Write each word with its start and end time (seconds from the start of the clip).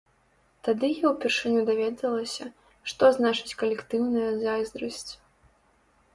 Тады 0.67 0.87
я 1.03 1.11
ўпершыню 1.11 1.61
даведалася, 1.67 2.47
што 2.93 3.03
значыць 3.19 3.57
калектыўная 3.61 4.27
зайздрасць. 4.43 5.09